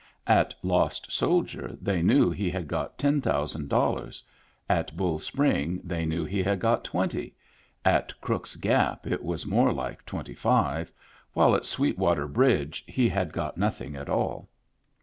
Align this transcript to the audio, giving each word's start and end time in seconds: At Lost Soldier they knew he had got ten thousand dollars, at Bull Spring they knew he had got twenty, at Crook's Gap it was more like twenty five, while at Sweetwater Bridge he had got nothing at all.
At 0.25 0.55
Lost 0.63 1.11
Soldier 1.11 1.77
they 1.79 2.01
knew 2.01 2.31
he 2.31 2.49
had 2.49 2.67
got 2.67 2.97
ten 2.97 3.21
thousand 3.21 3.69
dollars, 3.69 4.23
at 4.67 4.97
Bull 4.97 5.19
Spring 5.19 5.79
they 5.83 6.07
knew 6.07 6.25
he 6.25 6.41
had 6.41 6.59
got 6.59 6.83
twenty, 6.83 7.35
at 7.85 8.19
Crook's 8.19 8.55
Gap 8.55 9.05
it 9.05 9.21
was 9.23 9.45
more 9.45 9.71
like 9.71 10.03
twenty 10.03 10.33
five, 10.33 10.91
while 11.33 11.53
at 11.55 11.67
Sweetwater 11.67 12.27
Bridge 12.27 12.83
he 12.87 13.09
had 13.09 13.31
got 13.31 13.57
nothing 13.57 13.95
at 13.95 14.09
all. 14.09 14.49